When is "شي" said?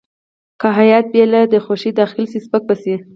2.31-2.39, 2.81-2.95